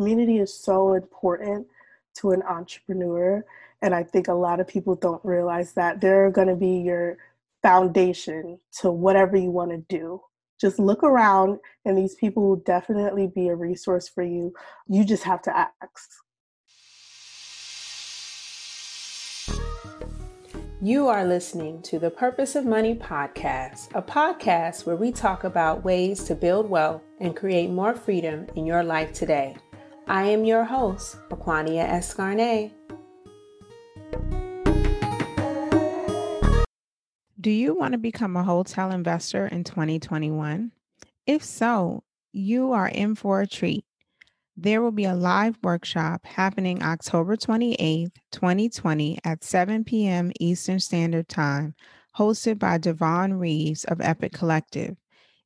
community 0.00 0.38
is 0.38 0.54
so 0.54 0.94
important 0.94 1.66
to 2.14 2.30
an 2.30 2.42
entrepreneur. 2.44 3.44
And 3.82 3.94
I 3.94 4.02
think 4.02 4.28
a 4.28 4.32
lot 4.32 4.58
of 4.58 4.66
people 4.66 4.94
don't 4.94 5.22
realize 5.22 5.74
that 5.74 6.00
they're 6.00 6.30
going 6.30 6.48
to 6.48 6.56
be 6.56 6.78
your 6.78 7.18
foundation 7.62 8.58
to 8.80 8.90
whatever 8.90 9.36
you 9.36 9.50
want 9.50 9.72
to 9.72 9.84
do. 9.94 10.22
Just 10.58 10.78
look 10.78 11.02
around, 11.02 11.58
and 11.84 11.98
these 11.98 12.14
people 12.14 12.48
will 12.48 12.56
definitely 12.56 13.26
be 13.26 13.48
a 13.48 13.54
resource 13.54 14.08
for 14.08 14.22
you. 14.22 14.54
You 14.88 15.04
just 15.04 15.24
have 15.24 15.42
to 15.42 15.54
ask. 15.54 16.10
You 20.80 21.08
are 21.08 21.26
listening 21.26 21.82
to 21.82 21.98
the 21.98 22.10
Purpose 22.10 22.56
of 22.56 22.64
Money 22.64 22.94
podcast, 22.94 23.88
a 23.94 24.00
podcast 24.00 24.86
where 24.86 24.96
we 24.96 25.12
talk 25.12 25.44
about 25.44 25.84
ways 25.84 26.24
to 26.24 26.34
build 26.34 26.70
wealth 26.70 27.02
and 27.20 27.36
create 27.36 27.68
more 27.68 27.92
freedom 27.92 28.46
in 28.56 28.64
your 28.64 28.82
life 28.82 29.12
today. 29.12 29.56
I 30.10 30.24
am 30.24 30.44
your 30.44 30.64
host, 30.64 31.18
Aquania 31.28 31.88
Escarnet. 31.88 32.72
Do 37.40 37.52
you 37.52 37.76
want 37.76 37.92
to 37.92 37.98
become 37.98 38.36
a 38.36 38.42
hotel 38.42 38.90
investor 38.90 39.46
in 39.46 39.62
2021? 39.62 40.72
If 41.28 41.44
so, 41.44 42.02
you 42.32 42.72
are 42.72 42.88
in 42.88 43.14
for 43.14 43.40
a 43.40 43.46
treat. 43.46 43.84
There 44.56 44.82
will 44.82 44.90
be 44.90 45.04
a 45.04 45.14
live 45.14 45.56
workshop 45.62 46.26
happening 46.26 46.82
October 46.82 47.36
28th, 47.36 48.10
2020 48.32 49.18
at 49.24 49.44
7 49.44 49.84
p.m. 49.84 50.32
Eastern 50.40 50.80
Standard 50.80 51.28
Time, 51.28 51.76
hosted 52.18 52.58
by 52.58 52.78
Devon 52.78 53.34
Reeves 53.34 53.84
of 53.84 54.00
Epic 54.00 54.32
Collective. 54.32 54.96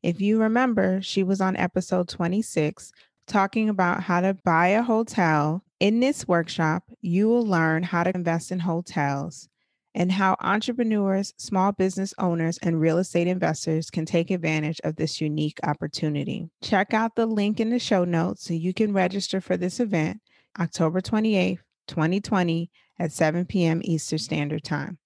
If 0.03 0.23
you 0.23 0.41
remember, 0.41 1.03
she 1.03 1.23
was 1.23 1.43
on 1.43 1.55
episode 1.55 2.09
26 2.09 2.93
talking 3.27 3.69
about 3.69 4.03
how 4.03 4.21
to 4.21 4.35
buy 4.35 4.69
a 4.69 4.83
hotel. 4.83 5.63
In 5.81 6.01
this 6.01 6.27
workshop, 6.27 6.85
you 7.01 7.29
will 7.29 7.47
learn 7.47 7.83
how 7.83 8.05
to 8.05 8.15
invest 8.15 8.51
in 8.53 8.61
hotels 8.61 9.49
and 9.95 10.11
how 10.11 10.37
entrepreneurs, 10.41 11.33
small 11.37 11.73
business 11.73 12.13
owners, 12.19 12.59
and 12.63 12.81
real 12.81 12.99
estate 12.99 13.29
investors 13.29 13.91
can 13.91 14.05
take 14.05 14.31
advantage 14.31 14.81
of 14.83 14.97
this 14.97 15.21
unique 15.21 15.61
opportunity. 15.63 16.49
Check 16.63 16.93
out 16.93 17.15
the 17.15 17.27
link 17.27 17.61
in 17.61 17.71
the 17.71 17.79
show 17.79 18.05
notes 18.05 18.45
so 18.45 18.55
you 18.55 18.75
can 18.75 18.93
register 18.93 19.41
for 19.41 19.57
this 19.57 19.79
event 19.79 20.21
October 20.59 21.01
28th, 21.01 21.61
2020 21.87 22.71
at 22.99 23.13
7 23.13 23.45
p.m. 23.47 23.81
Eastern 23.85 24.19
Standard 24.19 24.65
Time. 24.65 24.99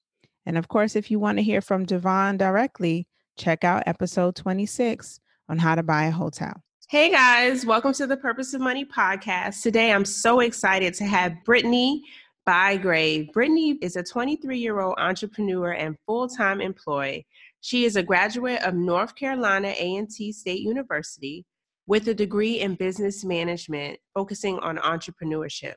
And 0.46 0.56
of 0.56 0.68
course, 0.68 0.96
if 0.96 1.10
you 1.10 1.18
want 1.18 1.38
to 1.38 1.44
hear 1.44 1.60
from 1.60 1.84
Devon 1.84 2.38
directly, 2.38 3.06
check 3.36 3.64
out 3.64 3.82
episode 3.86 4.36
26 4.36 5.20
on 5.48 5.58
how 5.58 5.74
to 5.74 5.82
buy 5.82 6.04
a 6.04 6.10
hotel. 6.10 6.62
Hey 6.90 7.10
guys, 7.10 7.66
welcome 7.66 7.92
to 7.92 8.06
the 8.06 8.16
Purpose 8.16 8.54
of 8.54 8.62
Money 8.62 8.82
podcast. 8.82 9.60
Today 9.60 9.92
I'm 9.92 10.06
so 10.06 10.40
excited 10.40 10.94
to 10.94 11.04
have 11.04 11.44
Brittany 11.44 12.02
Bygrave. 12.48 13.30
Brittany 13.34 13.76
is 13.82 13.96
a 13.96 14.02
23 14.02 14.58
year 14.58 14.80
old 14.80 14.94
entrepreneur 14.96 15.72
and 15.72 15.98
full 16.06 16.28
time 16.28 16.62
employee. 16.62 17.26
She 17.60 17.84
is 17.84 17.96
a 17.96 18.02
graduate 18.02 18.62
of 18.62 18.72
North 18.72 19.14
Carolina 19.16 19.68
A&T 19.68 20.32
State 20.32 20.62
University 20.62 21.44
with 21.86 22.08
a 22.08 22.14
degree 22.14 22.60
in 22.60 22.74
business 22.74 23.22
management 23.22 23.98
focusing 24.14 24.58
on 24.60 24.78
entrepreneurship. 24.78 25.74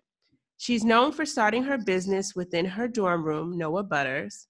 She's 0.59 0.85
known 0.85 1.11
for 1.11 1.25
starting 1.25 1.63
her 1.63 1.77
business 1.77 2.35
within 2.37 2.65
her 2.65 2.87
dorm 2.87 3.25
room, 3.25 3.59
Noia 3.59 3.85
Butters. 3.85 4.47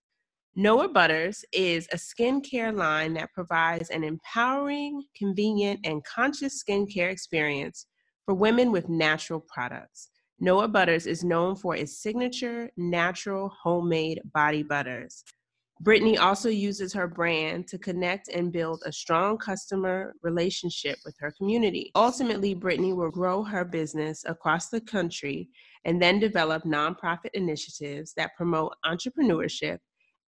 Noia 0.57 0.91
Butters 0.91 1.45
is 1.53 1.88
a 1.94 1.95
skincare 1.95 2.75
line 2.75 3.13
that 3.13 3.31
provides 3.31 3.89
an 3.89 4.03
empowering, 4.03 5.02
convenient, 5.16 5.80
and 5.85 6.03
conscious 6.03 6.61
skincare 6.61 7.09
experience 7.09 7.88
for 8.25 8.33
women 8.33 8.69
with 8.69 8.89
natural 8.89 9.39
products. 9.39 10.09
Noia 10.44 10.69
Butters 10.69 11.07
is 11.07 11.23
known 11.23 11.55
for 11.55 11.77
its 11.77 12.02
signature 12.03 12.69
natural 12.75 13.49
homemade 13.63 14.19
body 14.33 14.61
butters. 14.61 15.23
Brittany 15.79 16.17
also 16.17 16.49
uses 16.49 16.91
her 16.91 17.07
brand 17.07 17.66
to 17.69 17.78
connect 17.78 18.28
and 18.28 18.51
build 18.51 18.83
a 18.85 18.91
strong 18.91 19.38
customer 19.38 20.13
relationship 20.22 20.97
with 21.06 21.16
her 21.22 21.33
community. 21.38 21.91
Ultimately, 21.95 22.56
Brittany 22.56 22.91
will 22.91 23.09
grow 23.09 23.41
her 23.41 23.63
business 23.63 24.25
across 24.28 24.68
the 24.68 24.81
country 24.81 25.47
and 25.85 26.01
then 26.01 26.19
develop 26.19 26.63
nonprofit 26.66 27.29
initiatives 27.35 28.13
that 28.18 28.35
promote 28.35 28.73
entrepreneurship 28.85 29.78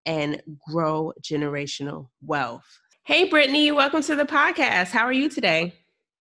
and 0.07 0.43
grow 0.69 1.13
generational 1.23 2.09
wealth. 2.23 2.65
Hey, 3.05 3.29
Brittany, 3.29 3.73
welcome 3.73 4.03
to 4.03 4.15
the 4.15 4.25
podcast. 4.25 4.91
How 4.91 5.05
are 5.05 5.13
you 5.13 5.29
today? 5.29 5.75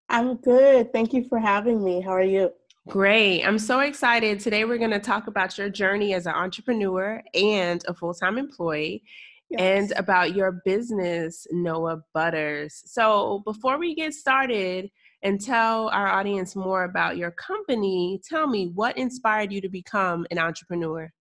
I'm 0.09 0.35
good. 0.37 0.91
Thank 0.91 1.13
you 1.13 1.25
for 1.29 1.39
having 1.39 1.83
me. 1.83 2.01
How 2.01 2.11
are 2.11 2.23
you? 2.23 2.51
Great. 2.87 3.43
I'm 3.43 3.59
so 3.59 3.79
excited. 3.81 4.39
Today, 4.39 4.65
we're 4.65 4.79
going 4.79 4.91
to 4.91 4.99
talk 4.99 5.27
about 5.27 5.57
your 5.57 5.69
journey 5.69 6.13
as 6.13 6.25
an 6.25 6.33
entrepreneur 6.33 7.21
and 7.33 7.83
a 7.87 7.93
full 7.93 8.13
time 8.13 8.37
employee. 8.37 9.03
Yes. 9.49 9.59
And 9.59 9.99
about 9.99 10.35
your 10.35 10.61
business, 10.65 11.45
Noia 11.53 12.01
Butters. 12.13 12.81
So, 12.85 13.43
before 13.45 13.77
we 13.77 13.93
get 13.93 14.13
started 14.13 14.89
and 15.21 15.39
tell 15.39 15.89
our 15.89 16.07
audience 16.07 16.55
more 16.55 16.85
about 16.85 17.17
your 17.17 17.31
company, 17.31 18.19
tell 18.27 18.47
me 18.47 18.71
what 18.73 18.97
inspired 18.97 19.51
you 19.51 19.61
to 19.61 19.69
become 19.69 20.25
an 20.31 20.39
entrepreneur? 20.39 21.11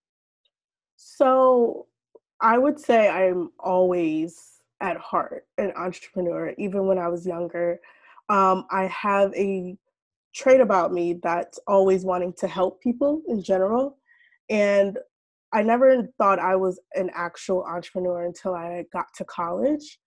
So, 0.96 1.86
I 2.40 2.58
would 2.58 2.80
say 2.80 3.08
I'm 3.08 3.50
always 3.58 4.60
at 4.80 4.96
heart 4.96 5.44
an 5.58 5.72
entrepreneur, 5.76 6.54
even 6.56 6.86
when 6.86 6.98
I 6.98 7.08
was 7.08 7.26
younger. 7.26 7.80
Um, 8.28 8.66
I 8.70 8.84
have 8.86 9.34
a 9.34 9.76
trait 10.34 10.60
about 10.60 10.92
me 10.92 11.18
that's 11.22 11.58
always 11.66 12.04
wanting 12.04 12.32
to 12.38 12.48
help 12.48 12.80
people 12.80 13.22
in 13.28 13.42
general. 13.42 13.98
And 14.48 14.98
I 15.52 15.62
never 15.62 16.08
thought 16.16 16.38
I 16.38 16.56
was 16.56 16.80
an 16.94 17.10
actual 17.12 17.64
entrepreneur 17.64 18.24
until 18.24 18.54
I 18.54 18.84
got 18.92 19.06
to 19.16 19.24
college. 19.24 19.98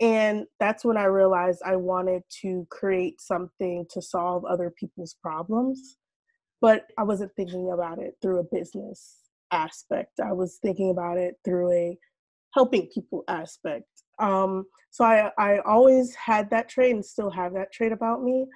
And 0.00 0.46
that's 0.60 0.84
when 0.84 0.96
I 0.96 1.04
realized 1.04 1.62
I 1.64 1.76
wanted 1.76 2.22
to 2.42 2.66
create 2.70 3.20
something 3.20 3.86
to 3.90 4.02
solve 4.02 4.44
other 4.44 4.70
people's 4.78 5.16
problems. 5.22 5.96
But 6.60 6.86
I 6.98 7.02
wasn't 7.02 7.34
thinking 7.34 7.72
about 7.72 7.98
it 7.98 8.16
through 8.20 8.40
a 8.40 8.54
business 8.54 9.23
aspect, 9.50 10.20
I 10.20 10.32
was 10.32 10.58
thinking 10.62 10.90
about 10.90 11.18
it 11.18 11.36
through 11.44 11.72
a 11.72 11.98
helping 12.52 12.88
people 12.92 13.24
aspect. 13.28 13.86
Um, 14.18 14.64
so 14.90 15.04
I, 15.04 15.30
I 15.38 15.58
always 15.58 16.14
had 16.14 16.50
that 16.50 16.68
trait 16.68 16.94
and 16.94 17.04
still 17.04 17.30
have 17.30 17.52
that 17.54 17.72
trait 17.72 17.92
about 17.92 18.22
me. 18.22 18.46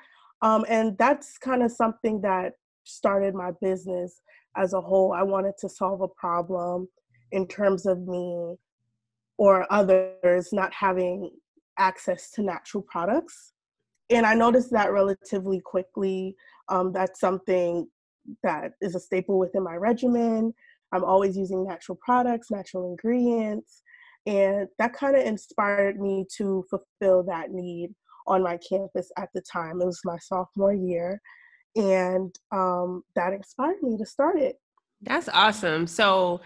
Um, 0.41 0.65
and 0.69 0.97
that's 0.99 1.37
kind 1.37 1.62
of 1.62 1.72
something 1.72 2.21
that 2.21 2.53
started 2.84 3.34
my 3.34 3.50
business 3.60 4.21
as 4.56 4.72
a 4.72 4.81
whole. 4.81 5.12
I 5.12 5.22
wanted 5.22 5.54
to 5.59 5.69
solve 5.69 6.00
a 6.00 6.09
problem 6.09 6.88
in 7.32 7.47
terms 7.47 7.87
of 7.87 8.06
me 8.06 8.56
or 9.37 9.70
others 9.72 10.53
not 10.53 10.72
having 10.72 11.31
access 11.78 12.31
to 12.32 12.43
natural 12.43 12.82
products. 12.82 13.53
And 14.10 14.25
I 14.25 14.34
noticed 14.34 14.70
that 14.72 14.93
relatively 14.93 15.60
quickly. 15.60 16.34
Um, 16.69 16.93
that's 16.93 17.20
something 17.20 17.88
that 18.43 18.72
is 18.81 18.94
a 18.94 19.00
staple 19.00 19.38
within 19.38 19.62
my 19.62 19.75
regimen. 19.75 20.55
I'm 20.93 21.04
always 21.04 21.37
using 21.37 21.66
natural 21.66 21.99
products, 22.03 22.50
natural 22.50 22.91
ingredients. 22.91 23.82
And 24.26 24.69
that 24.78 24.93
kind 24.93 25.16
of 25.16 25.25
inspired 25.25 26.00
me 26.00 26.26
to 26.37 26.65
fulfill 26.69 27.22
that 27.25 27.50
need 27.50 27.94
on 28.26 28.43
my 28.43 28.59
campus 28.59 29.10
at 29.16 29.31
the 29.34 29.43
time. 29.50 29.81
It 29.81 29.87
was 29.87 30.00
my 30.04 30.19
sophomore 30.19 30.75
year, 30.75 31.21
and 31.76 32.34
um, 32.53 33.03
that 33.16 33.32
inspired 33.32 33.82
me 33.82 33.97
to 33.97 34.04
start 34.04 34.38
it. 34.38 34.56
That's 35.00 35.28
awesome. 35.31 35.87
So 35.87 36.41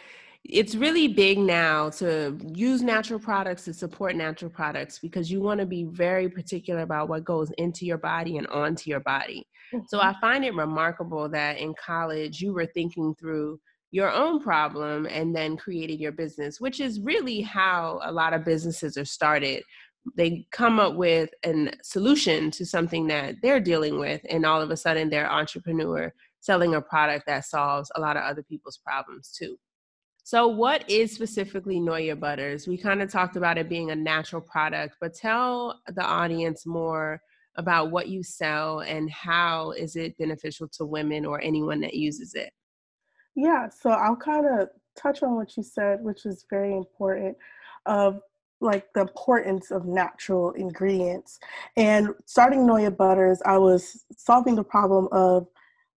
it's 0.45 0.75
really 0.75 1.09
big 1.09 1.39
now 1.39 1.91
to 1.91 2.39
use 2.55 2.83
natural 2.83 3.19
products 3.19 3.65
to 3.65 3.75
support 3.75 4.17
natural 4.17 4.51
products 4.51 4.99
because 4.99 5.31
you 5.31 5.41
want 5.41 5.61
to 5.61 5.67
be 5.67 5.85
very 5.85 6.29
particular 6.29 6.83
about 6.83 7.09
what 7.09 7.25
goes 7.25 7.51
into 7.59 7.87
your 7.87 7.99
body 7.99 8.39
and 8.39 8.47
onto 8.49 8.91
your 8.91 9.01
body. 9.01 9.47
Mm-hmm. 9.73 9.85
So 9.89 10.01
I 10.01 10.15
find 10.21 10.45
it 10.45 10.55
remarkable 10.55 11.29
that 11.31 11.59
in 11.59 11.75
college 11.75 12.41
you 12.41 12.53
were 12.53 12.67
thinking 12.67 13.15
through 13.15 13.61
your 13.93 14.11
own 14.11 14.41
problem 14.41 15.07
and 15.07 15.37
then 15.37 15.57
created 15.57 16.01
your 16.01 16.13
business, 16.13 16.61
which 16.61 16.81
is 16.81 16.99
really 17.01 17.43
how 17.43 18.01
a 18.03 18.11
lot 18.11 18.33
of 18.33 18.45
businesses 18.45 18.97
are 18.97 19.05
started. 19.05 19.63
They 20.17 20.47
come 20.51 20.81
up 20.81 20.97
with 20.97 21.29
a 21.45 21.71
solution 21.83 22.51
to 22.53 22.67
something 22.67 23.07
that 23.09 23.37
they're 23.43 23.61
dealing 23.61 24.01
with 24.01 24.23
and 24.29 24.45
all 24.45 24.63
of 24.63 24.71
a 24.71 24.77
sudden 24.77 25.11
they're 25.11 25.31
entrepreneur 25.31 26.13
selling 26.41 26.75
a 26.75 26.81
product 26.81 27.27
that 27.27 27.45
solves 27.45 27.93
a 27.95 28.01
lot 28.01 28.17
of 28.17 28.25
other 28.25 28.43
people's 28.43 28.79
problems 28.79 29.31
too. 29.31 29.57
So 30.25 30.49
what 30.49 30.89
is 30.89 31.13
specifically 31.13 31.79
Noia 31.79 32.19
Butters? 32.19 32.67
We 32.67 32.79
kind 32.79 33.03
of 33.03 33.11
talked 33.11 33.37
about 33.37 33.59
it 33.59 33.69
being 33.69 33.91
a 33.91 33.97
natural 33.97 34.41
product 34.41 34.97
but 35.01 35.15
tell 35.15 35.81
the 35.89 36.03
audience 36.03 36.65
more 36.65 37.21
about 37.57 37.91
what 37.91 38.09
you 38.09 38.23
sell 38.23 38.81
and 38.81 39.11
how 39.11 39.73
is 39.73 39.97
it 39.97 40.17
beneficial 40.17 40.67
to 40.67 40.87
women 40.87 41.27
or 41.27 41.43
anyone 41.43 41.81
that 41.83 41.93
uses 41.93 42.35
it 42.35 42.51
yeah 43.35 43.69
so 43.69 43.91
i'll 43.91 44.17
kind 44.17 44.47
of 44.47 44.69
touch 44.97 45.23
on 45.23 45.37
what 45.37 45.57
you 45.57 45.63
said 45.63 45.99
which 46.03 46.27
is 46.27 46.45
very 46.51 46.77
important 46.77 47.37
of 47.87 48.21
like 48.63 48.87
the 48.95 49.01
importance 49.01 49.71
of 49.71 49.85
natural 49.85 50.53
ingredients. 50.53 51.39
And 51.77 52.11
starting 52.27 52.61
Noia 52.61 52.97
Butters, 52.97 53.43
I 53.45 53.59
was 53.59 54.05
solving 54.17 54.55
the 54.55 54.65
problem 54.65 55.09
of 55.11 55.49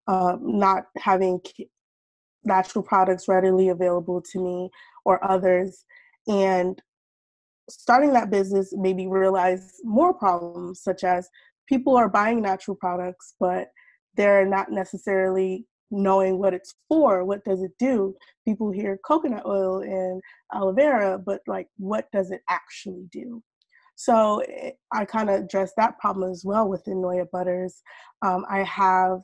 um, 0.08 0.40
not 0.60 0.86
having 0.98 1.40
natural 2.44 2.84
products 2.84 3.28
readily 3.28 3.70
available 3.70 4.22
to 4.34 4.40
me 4.40 4.70
or 5.06 5.24
others. 5.24 5.86
And 6.28 6.82
starting 7.70 8.14
that 8.14 8.32
business 8.32 8.74
made 8.76 8.96
me 8.96 9.08
realize 9.08 9.74
more 9.84 10.14
problems, 10.14 10.82
such 10.82 11.04
as 11.04 11.30
people 11.68 11.96
are 11.96 12.10
buying 12.10 12.42
natural 12.42 12.76
products, 12.76 13.36
but 13.40 13.68
they're 14.16 14.46
not 14.46 14.72
necessarily 14.72 15.66
knowing 15.92 16.40
what 16.40 16.54
it's 16.54 16.76
for. 16.88 17.24
What 17.24 17.44
does 17.44 17.62
it 17.62 17.72
do? 17.80 18.16
People 18.46 18.72
hear 18.72 19.00
coconut 19.06 19.46
oil 19.46 19.80
and 19.80 20.22
aloe 20.54 20.74
vera, 20.74 21.18
but 21.18 21.42
like, 21.48 21.68
what 21.78 22.06
does 22.12 22.32
it 22.32 22.42
actually 22.50 23.08
do? 23.12 23.42
So 23.96 24.40
eh, 24.40 24.72
I 24.94 25.06
kind 25.06 25.30
of 25.30 25.42
address 25.42 25.72
that 25.78 25.98
problem 26.00 26.32
as 26.32 26.44
well 26.46 26.68
within 26.68 26.98
Noia 26.98 27.26
Butters. 27.32 27.82
Um, 28.22 28.46
I 28.50 28.64
have 28.64 29.20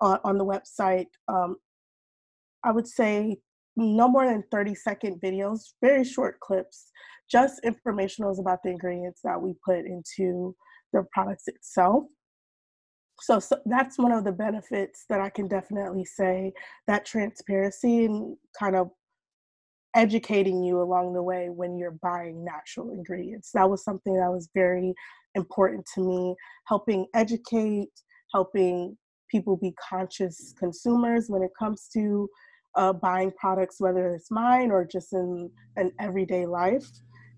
on, 0.00 0.18
on 0.24 0.38
the 0.38 0.44
website, 0.44 1.06
um, 1.28 1.56
I 2.64 2.72
would 2.72 2.88
say 2.88 3.36
no 3.76 4.08
more 4.08 4.26
than 4.26 4.42
30 4.50 4.74
second 4.74 5.20
videos, 5.20 5.60
very 5.82 6.04
short 6.04 6.40
clips, 6.40 6.90
just 7.30 7.60
informationals 7.64 8.40
about 8.40 8.62
the 8.62 8.70
ingredients 8.70 9.20
that 9.22 9.40
we 9.40 9.54
put 9.64 9.84
into 9.84 10.54
the 10.92 11.04
products 11.12 11.46
itself. 11.46 12.04
So, 13.20 13.38
so, 13.38 13.58
that's 13.66 13.98
one 13.98 14.12
of 14.12 14.24
the 14.24 14.32
benefits 14.32 15.04
that 15.08 15.20
I 15.20 15.30
can 15.30 15.48
definitely 15.48 16.04
say 16.04 16.52
that 16.86 17.06
transparency 17.06 18.04
and 18.04 18.36
kind 18.58 18.76
of 18.76 18.90
educating 19.94 20.62
you 20.62 20.80
along 20.80 21.14
the 21.14 21.22
way 21.22 21.48
when 21.48 21.76
you're 21.78 21.98
buying 22.02 22.44
natural 22.44 22.90
ingredients. 22.90 23.50
That 23.54 23.68
was 23.68 23.82
something 23.82 24.14
that 24.14 24.30
was 24.30 24.50
very 24.54 24.94
important 25.34 25.86
to 25.94 26.00
me, 26.02 26.34
helping 26.66 27.06
educate, 27.14 27.88
helping 28.32 28.96
people 29.30 29.56
be 29.56 29.74
conscious 29.88 30.54
consumers 30.58 31.26
when 31.28 31.42
it 31.42 31.50
comes 31.58 31.88
to 31.94 32.28
uh, 32.76 32.92
buying 32.92 33.32
products, 33.32 33.76
whether 33.80 34.14
it's 34.14 34.30
mine 34.30 34.70
or 34.70 34.84
just 34.84 35.12
in 35.14 35.50
an 35.76 35.90
everyday 35.98 36.46
life. 36.46 36.86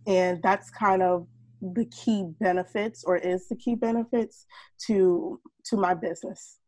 And 0.07 0.43
that's 0.43 0.69
kind 0.71 1.03
of 1.03 1.27
the 1.61 1.85
key 1.87 2.25
benefits 2.41 3.05
or 3.05 3.17
is 3.17 3.49
the 3.49 3.57
key 3.57 3.75
benefits 3.75 4.47
to 4.87 5.41
to 5.65 5.77
my 5.77 5.95
business. 5.95 6.59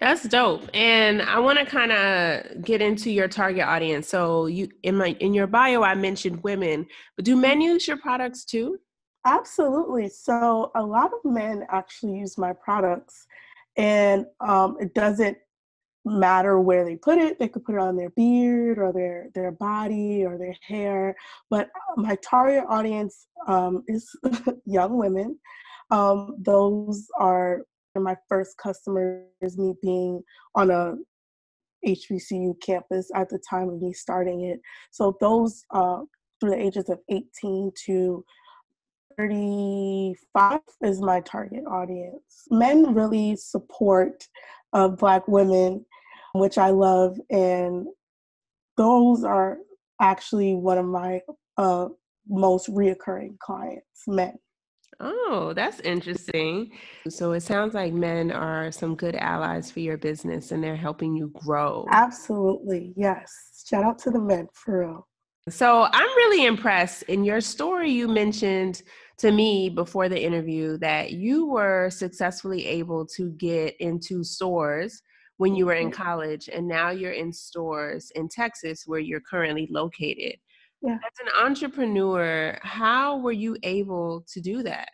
That's 0.00 0.28
dope. 0.28 0.68
And 0.74 1.22
i 1.22 1.40
want 1.40 1.58
to 1.58 1.66
kind 1.66 1.92
of 1.92 2.64
get 2.64 2.80
into 2.80 3.10
your 3.10 3.28
target 3.28 3.64
audience. 3.64 4.08
So 4.08 4.46
you 4.46 4.68
in 4.82 4.96
my 4.96 5.16
in 5.20 5.34
your 5.34 5.46
bio 5.46 5.82
i 5.82 5.94
mentioned 5.94 6.42
women 6.42 6.86
but 7.16 7.24
do 7.24 7.36
men 7.36 7.60
use 7.60 7.86
your 7.88 7.98
products 7.98 8.44
too? 8.44 8.78
Absolutely. 9.24 10.08
So 10.08 10.70
a 10.74 10.82
lot 10.82 11.10
of 11.12 11.30
men 11.30 11.66
actually 11.70 12.14
use 12.18 12.38
my 12.38 12.52
products 12.52 13.26
and 13.76 14.26
um, 14.40 14.76
it 14.80 14.94
doesn't 14.94 15.36
matter 16.08 16.60
where 16.60 16.84
they 16.84 16.96
put 16.96 17.18
it. 17.18 17.38
They 17.38 17.48
could 17.48 17.64
put 17.64 17.74
it 17.74 17.80
on 17.80 17.96
their 17.96 18.10
beard 18.10 18.78
or 18.78 18.92
their 18.92 19.28
their 19.34 19.52
body 19.52 20.24
or 20.24 20.38
their 20.38 20.56
hair. 20.66 21.14
But 21.50 21.70
my 21.96 22.16
target 22.16 22.64
audience 22.68 23.26
um, 23.46 23.84
is 23.86 24.08
young 24.66 24.96
women. 24.96 25.38
Um, 25.90 26.36
those 26.38 27.06
are 27.18 27.62
my 27.96 28.16
first 28.28 28.56
customers. 28.58 29.26
Me 29.56 29.74
being 29.82 30.22
on 30.54 30.70
a 30.70 30.94
HBCU 31.86 32.54
campus 32.60 33.10
at 33.14 33.28
the 33.28 33.40
time 33.48 33.68
of 33.68 33.80
me 33.80 33.92
starting 33.92 34.42
it. 34.42 34.60
So 34.90 35.16
those 35.20 35.64
uh, 35.72 36.00
through 36.40 36.50
the 36.50 36.62
ages 36.62 36.88
of 36.88 36.98
18 37.08 37.72
to 37.86 38.24
35 39.16 40.60
is 40.82 41.00
my 41.00 41.20
target 41.20 41.64
audience. 41.68 42.46
Men 42.50 42.94
really 42.94 43.36
support 43.36 44.28
uh, 44.72 44.88
Black 44.88 45.26
women 45.26 45.84
which 46.38 46.58
I 46.58 46.70
love. 46.70 47.18
And 47.30 47.86
those 48.76 49.24
are 49.24 49.58
actually 50.00 50.54
one 50.54 50.78
of 50.78 50.86
my 50.86 51.20
uh, 51.56 51.88
most 52.28 52.68
reoccurring 52.68 53.38
clients, 53.38 54.04
men. 54.06 54.38
Oh, 55.00 55.52
that's 55.54 55.80
interesting. 55.80 56.72
So 57.08 57.32
it 57.32 57.42
sounds 57.42 57.74
like 57.74 57.92
men 57.92 58.32
are 58.32 58.72
some 58.72 58.96
good 58.96 59.14
allies 59.14 59.70
for 59.70 59.80
your 59.80 59.96
business 59.96 60.50
and 60.50 60.62
they're 60.62 60.76
helping 60.76 61.14
you 61.14 61.30
grow. 61.34 61.86
Absolutely. 61.90 62.94
Yes. 62.96 63.64
Shout 63.68 63.84
out 63.84 63.98
to 64.00 64.10
the 64.10 64.18
men 64.18 64.48
for 64.54 64.80
real. 64.80 65.08
So 65.48 65.84
I'm 65.84 66.16
really 66.16 66.46
impressed. 66.46 67.04
In 67.04 67.24
your 67.24 67.40
story, 67.40 67.90
you 67.90 68.08
mentioned 68.08 68.82
to 69.18 69.30
me 69.30 69.68
before 69.68 70.08
the 70.08 70.20
interview 70.20 70.78
that 70.78 71.12
you 71.12 71.46
were 71.46 71.90
successfully 71.90 72.66
able 72.66 73.06
to 73.06 73.30
get 73.32 73.76
into 73.80 74.24
stores 74.24 75.00
when 75.38 75.54
you 75.54 75.66
were 75.66 75.74
in 75.74 75.90
mm-hmm. 75.90 76.02
college 76.02 76.48
and 76.52 76.68
now 76.68 76.90
you're 76.90 77.12
in 77.12 77.32
stores 77.32 78.12
in 78.14 78.28
Texas 78.28 78.84
where 78.86 79.00
you're 79.00 79.20
currently 79.20 79.66
located. 79.70 80.36
Yeah. 80.82 80.94
As 80.94 81.26
an 81.26 81.44
entrepreneur, 81.44 82.58
how 82.62 83.18
were 83.18 83.32
you 83.32 83.56
able 83.62 84.24
to 84.32 84.40
do 84.40 84.62
that 84.64 84.90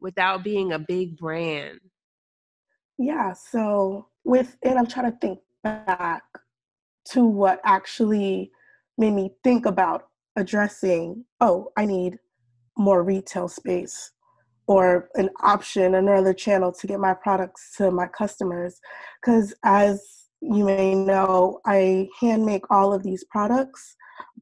without 0.00 0.44
being 0.44 0.72
a 0.72 0.78
big 0.78 1.16
brand? 1.16 1.80
Yeah, 2.98 3.32
so 3.32 4.08
with 4.24 4.56
it, 4.62 4.76
I'm 4.76 4.86
trying 4.86 5.10
to 5.10 5.18
think 5.18 5.40
back 5.64 6.22
to 7.12 7.24
what 7.24 7.60
actually 7.64 8.50
made 8.98 9.12
me 9.12 9.32
think 9.42 9.66
about 9.66 10.08
addressing, 10.36 11.24
oh, 11.40 11.72
I 11.76 11.86
need 11.86 12.18
more 12.76 13.02
retail 13.02 13.48
space 13.48 14.12
or 14.70 15.10
an 15.16 15.28
option, 15.42 15.96
another 15.96 16.32
channel 16.32 16.70
to 16.70 16.86
get 16.86 17.00
my 17.00 17.12
products 17.12 17.74
to 17.76 17.90
my 17.90 18.06
customers. 18.06 18.78
Because 19.20 19.52
as 19.64 20.28
you 20.40 20.64
may 20.64 20.94
know, 20.94 21.58
I 21.66 22.06
hand 22.20 22.46
make 22.46 22.70
all 22.70 22.94
of 22.94 23.02
these 23.02 23.24
products, 23.32 23.96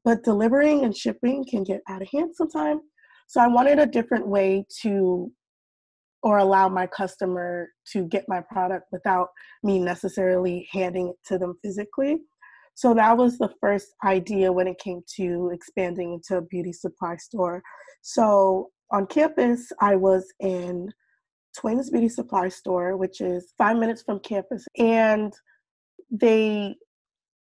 but 0.05 0.25
delivering 0.25 0.85
and 0.85 0.95
shipping 0.95 1.47
can 1.49 1.65
get 1.65 1.81
out 1.89 2.03
of 2.03 2.09
hand 2.13 2.37
sometimes. 2.37 2.83
So 3.27 3.41
I 3.41 3.47
wanted 3.47 3.79
a 3.79 3.87
different 3.87 4.29
way 4.29 4.67
to 4.83 5.33
or 6.23 6.37
allow 6.37 6.69
my 6.69 6.87
customer 6.87 7.71
to 7.93 8.05
get 8.05 8.27
my 8.29 8.43
product 8.53 8.85
without 8.93 9.29
me 9.63 9.79
necessarily 9.79 10.69
handing 10.71 11.09
it 11.09 11.17
to 11.29 11.39
them 11.39 11.55
physically. 11.65 12.19
So 12.75 12.93
that 12.93 13.17
was 13.17 13.39
the 13.39 13.55
first 13.63 13.95
idea 14.05 14.53
when 14.53 14.67
it 14.67 14.79
came 14.79 15.01
to 15.17 15.51
expanding 15.55 16.13
into 16.13 16.37
a 16.37 16.47
beauty 16.47 16.75
supply 16.75 17.17
store. 17.17 17.63
So 18.03 18.69
on 18.90 19.06
campus, 19.06 19.70
I 19.81 19.96
was 19.96 20.32
in 20.40 20.93
Twins 21.56 21.90
Beauty 21.90 22.08
Supply 22.08 22.49
Store, 22.49 22.96
which 22.96 23.20
is 23.20 23.52
five 23.58 23.76
minutes 23.76 24.02
from 24.02 24.20
campus, 24.20 24.64
and 24.79 25.32
they 26.11 26.76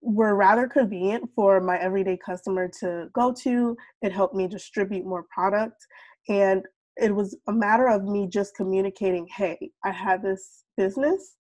were 0.02 0.36
rather 0.36 0.68
convenient 0.68 1.30
for 1.36 1.60
my 1.60 1.78
everyday 1.78 2.18
customer 2.18 2.70
to 2.80 3.08
go 3.14 3.34
to. 3.42 3.76
It 4.02 4.12
helped 4.12 4.36
me 4.36 4.48
distribute 4.48 5.06
more 5.06 5.26
product, 5.34 5.86
and 6.30 6.64
it 6.98 7.14
was 7.14 7.38
a 7.48 7.52
matter 7.52 7.88
of 7.88 8.04
me 8.04 8.28
just 8.28 8.56
communicating, 8.56 9.28
"Hey, 9.36 9.72
I 9.84 9.92
have 9.92 10.22
this 10.22 10.64
business. 10.78 11.36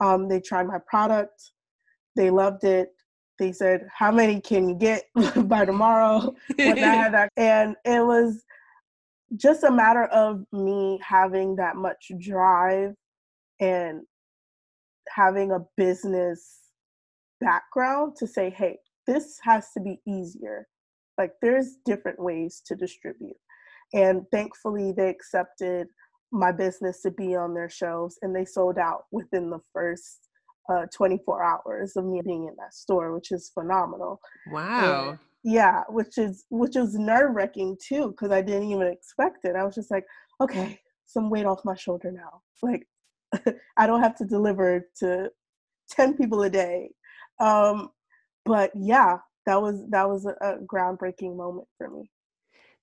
Um, 0.00 0.28
they 0.28 0.40
tried 0.40 0.66
my 0.66 0.78
product, 0.86 1.52
they 2.16 2.30
loved 2.30 2.64
it. 2.64 2.90
They 3.38 3.52
said, 3.52 3.88
"How 3.92 4.12
many 4.12 4.40
can 4.40 4.68
you 4.68 4.74
get 4.74 5.04
by 5.48 5.64
tomorrow?" 5.64 6.34
when 6.56 6.78
I 6.84 6.94
had 6.94 7.14
that, 7.14 7.32
and 7.36 7.76
it 7.84 8.04
was 8.04 8.44
just 9.36 9.64
a 9.64 9.70
matter 9.70 10.04
of 10.06 10.44
me 10.52 11.00
having 11.02 11.56
that 11.56 11.76
much 11.76 12.10
drive 12.18 12.94
and 13.60 14.02
having 15.08 15.52
a 15.52 15.60
business 15.76 16.60
background 17.40 18.14
to 18.16 18.26
say, 18.26 18.50
hey, 18.50 18.78
this 19.06 19.38
has 19.42 19.70
to 19.72 19.80
be 19.80 20.00
easier. 20.06 20.66
Like, 21.18 21.32
there's 21.42 21.76
different 21.84 22.20
ways 22.20 22.62
to 22.66 22.74
distribute. 22.74 23.36
And 23.92 24.22
thankfully, 24.32 24.92
they 24.92 25.08
accepted 25.08 25.88
my 26.30 26.50
business 26.50 27.02
to 27.02 27.10
be 27.10 27.36
on 27.36 27.52
their 27.52 27.68
shelves 27.68 28.18
and 28.22 28.34
they 28.34 28.46
sold 28.46 28.78
out 28.78 29.04
within 29.12 29.50
the 29.50 29.60
first 29.74 30.28
uh, 30.72 30.86
24 30.94 31.44
hours 31.44 31.96
of 31.96 32.04
me 32.04 32.22
being 32.24 32.46
in 32.48 32.56
that 32.56 32.72
store, 32.72 33.12
which 33.12 33.32
is 33.32 33.50
phenomenal. 33.52 34.18
Wow. 34.50 35.10
And 35.10 35.18
yeah 35.44 35.82
which 35.88 36.18
is 36.18 36.44
which 36.50 36.76
is 36.76 36.94
nerve 36.94 37.34
wracking 37.34 37.76
too 37.84 38.08
because 38.10 38.30
i 38.30 38.40
didn't 38.40 38.70
even 38.70 38.86
expect 38.86 39.44
it. 39.44 39.56
I 39.56 39.64
was 39.64 39.74
just 39.74 39.90
like 39.90 40.04
okay 40.40 40.78
some 41.06 41.30
weight 41.30 41.46
off 41.46 41.64
my 41.64 41.74
shoulder 41.74 42.12
now. 42.12 42.42
Like 42.62 42.86
i 43.76 43.86
don't 43.86 44.02
have 44.02 44.16
to 44.16 44.24
deliver 44.24 44.86
to 44.98 45.30
10 45.90 46.16
people 46.16 46.42
a 46.42 46.50
day. 46.50 46.90
Um 47.40 47.90
but 48.44 48.70
yeah 48.74 49.18
that 49.46 49.60
was 49.60 49.82
that 49.90 50.08
was 50.08 50.26
a 50.26 50.58
groundbreaking 50.64 51.36
moment 51.36 51.66
for 51.76 51.90
me. 51.90 52.10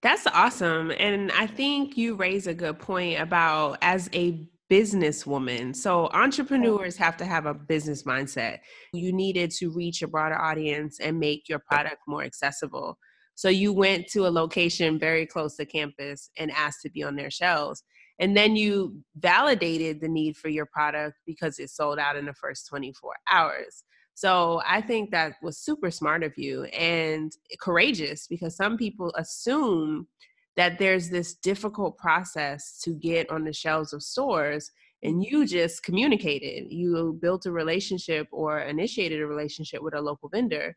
That's 0.02 0.28
awesome 0.28 0.92
and 0.92 1.32
i 1.34 1.46
think 1.46 1.98
you 1.98 2.16
raise 2.16 2.48
a 2.48 2.54
good 2.54 2.80
point 2.80 3.20
about 3.20 3.78
as 3.82 4.10
a 4.14 4.48
businesswoman. 4.70 5.76
So 5.76 6.08
oh. 6.08 6.18
entrepreneurs 6.18 6.96
have 6.98 7.18
to 7.18 7.26
have 7.26 7.46
a 7.46 7.54
business 7.54 8.04
mindset. 8.04 8.60
You 8.94 9.12
needed 9.12 9.52
to 9.52 9.72
reach 9.72 10.02
a 10.02 10.08
broader 10.08 10.40
audience 10.40 11.00
and 11.00 11.20
make 11.20 11.50
your 11.50 11.60
product 11.60 11.98
more 12.08 12.24
accessible. 12.24 12.98
So 13.36 13.50
you 13.50 13.72
went 13.72 14.08
to 14.08 14.28
a 14.28 14.30
location 14.30 15.00
very 15.00 15.26
close 15.26 15.56
to 15.56 15.66
campus 15.66 16.30
and 16.38 16.52
asked 16.52 16.82
to 16.82 16.90
be 16.90 17.04
on 17.04 17.16
their 17.16 17.32
shelves. 17.32 17.84
and 18.22 18.36
then 18.36 18.58
you 18.58 19.02
validated 19.16 20.02
the 20.02 20.10
need 20.10 20.36
for 20.36 20.50
your 20.50 20.66
product 20.66 21.16
because 21.26 21.58
it 21.58 21.70
sold 21.70 21.98
out 21.98 22.18
in 22.18 22.26
the 22.26 22.34
first 22.34 22.68
24 22.68 23.14
hours. 23.32 23.86
So 24.14 24.62
I 24.68 24.82
think 24.82 25.12
that 25.12 25.36
was 25.42 25.58
super 25.58 25.90
smart 25.90 26.24
of 26.24 26.38
you 26.38 26.66
and 26.66 27.32
courageous 27.62 28.28
because 28.28 28.58
some 28.58 28.76
people 28.76 29.14
assume 29.16 30.08
that 30.56 30.78
there's 30.80 31.10
this 31.10 31.36
difficult 31.36 31.98
process 31.98 32.80
to 32.84 32.92
get 32.92 33.30
on 33.30 33.44
the 33.44 33.54
shelves 33.54 33.94
of 33.94 34.04
stores 34.04 34.72
and 35.02 35.24
you 35.24 35.46
just 35.46 35.84
communicated. 35.84 36.72
You 36.72 37.18
built 37.22 37.46
a 37.46 37.52
relationship 37.52 38.28
or 38.32 38.60
initiated 38.60 39.22
a 39.22 39.28
relationship 39.28 39.82
with 39.82 39.94
a 39.94 40.02
local 40.02 40.30
vendor 40.30 40.76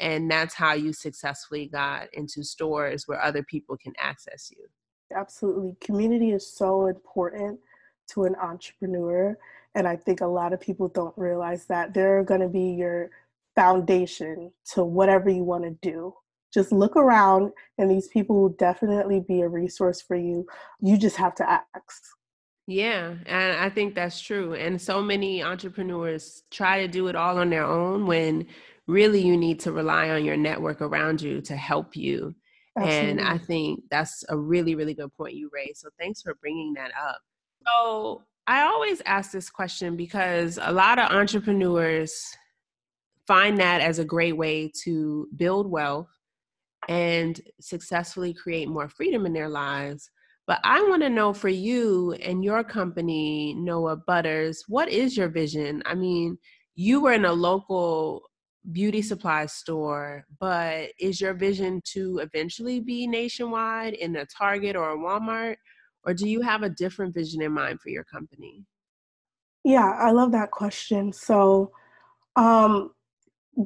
and 0.00 0.30
that's 0.30 0.54
how 0.54 0.72
you 0.72 0.92
successfully 0.92 1.66
got 1.66 2.08
into 2.14 2.42
stores 2.42 3.04
where 3.06 3.22
other 3.22 3.42
people 3.42 3.76
can 3.76 3.92
access 3.98 4.50
you. 4.50 4.64
Absolutely. 5.14 5.76
Community 5.80 6.30
is 6.30 6.46
so 6.46 6.86
important 6.86 7.60
to 8.10 8.24
an 8.24 8.34
entrepreneur 8.36 9.36
and 9.74 9.86
i 9.86 9.96
think 9.96 10.20
a 10.20 10.26
lot 10.26 10.52
of 10.52 10.60
people 10.60 10.88
don't 10.88 11.16
realize 11.16 11.66
that 11.66 11.94
they're 11.94 12.24
going 12.24 12.40
to 12.40 12.48
be 12.48 12.70
your 12.72 13.10
foundation 13.54 14.50
to 14.64 14.84
whatever 14.84 15.30
you 15.30 15.42
want 15.42 15.64
to 15.64 15.76
do 15.80 16.14
just 16.52 16.72
look 16.72 16.96
around 16.96 17.52
and 17.78 17.90
these 17.90 18.08
people 18.08 18.40
will 18.40 18.50
definitely 18.50 19.20
be 19.20 19.40
a 19.40 19.48
resource 19.48 20.00
for 20.00 20.16
you. 20.16 20.46
You 20.80 20.96
just 20.96 21.16
have 21.16 21.34
to 21.36 21.48
ask. 21.48 22.02
Yeah 22.66 23.14
and 23.26 23.58
i 23.58 23.68
think 23.68 23.96
that's 23.96 24.20
true 24.20 24.54
and 24.54 24.80
so 24.80 25.02
many 25.02 25.42
entrepreneurs 25.42 26.44
try 26.52 26.80
to 26.80 26.86
do 26.86 27.08
it 27.08 27.16
all 27.16 27.38
on 27.38 27.50
their 27.50 27.64
own 27.64 28.06
when 28.06 28.46
really 28.86 29.20
you 29.20 29.36
need 29.36 29.58
to 29.60 29.72
rely 29.72 30.10
on 30.10 30.24
your 30.24 30.36
network 30.36 30.80
around 30.80 31.20
you 31.20 31.40
to 31.40 31.56
help 31.56 31.96
you 31.96 32.32
Absolutely. 32.78 33.10
and 33.10 33.20
i 33.22 33.38
think 33.38 33.82
that's 33.90 34.24
a 34.28 34.36
really 34.36 34.76
really 34.76 34.94
good 34.94 35.12
point 35.16 35.34
you 35.34 35.50
raised 35.52 35.78
so 35.78 35.88
thanks 35.98 36.22
for 36.22 36.36
bringing 36.36 36.72
that 36.74 36.92
up. 36.92 37.20
So 37.66 38.22
i 38.46 38.62
always 38.62 39.02
ask 39.04 39.32
this 39.32 39.50
question 39.50 39.96
because 39.96 40.56
a 40.62 40.70
lot 40.70 41.00
of 41.00 41.10
entrepreneurs 41.10 42.24
find 43.26 43.58
that 43.58 43.80
as 43.80 43.98
a 43.98 44.04
great 44.04 44.36
way 44.36 44.70
to 44.84 45.26
build 45.34 45.68
wealth 45.68 46.19
and 46.88 47.40
successfully 47.60 48.34
create 48.34 48.68
more 48.68 48.88
freedom 48.88 49.26
in 49.26 49.32
their 49.32 49.48
lives. 49.48 50.10
But 50.46 50.60
I 50.64 50.82
want 50.82 51.02
to 51.02 51.10
know 51.10 51.32
for 51.32 51.48
you 51.48 52.12
and 52.14 52.42
your 52.42 52.64
company, 52.64 53.54
Noia 53.56 54.04
Butters, 54.06 54.64
what 54.66 54.88
is 54.88 55.16
your 55.16 55.28
vision? 55.28 55.82
I 55.86 55.94
mean, 55.94 56.38
you 56.74 57.00
were 57.00 57.12
in 57.12 57.24
a 57.24 57.32
local 57.32 58.22
beauty 58.72 59.02
supply 59.02 59.46
store, 59.46 60.24
but 60.38 60.90
is 60.98 61.20
your 61.20 61.34
vision 61.34 61.80
to 61.92 62.18
eventually 62.18 62.80
be 62.80 63.06
nationwide 63.06 63.94
in 63.94 64.16
a 64.16 64.26
Target 64.26 64.76
or 64.76 64.90
a 64.90 64.98
Walmart? 64.98 65.56
Or 66.04 66.14
do 66.14 66.28
you 66.28 66.40
have 66.40 66.62
a 66.62 66.70
different 66.70 67.14
vision 67.14 67.42
in 67.42 67.52
mind 67.52 67.80
for 67.80 67.90
your 67.90 68.04
company? 68.04 68.64
Yeah, 69.64 69.90
I 69.90 70.10
love 70.10 70.32
that 70.32 70.50
question. 70.50 71.12
So, 71.12 71.72
um, 72.36 72.92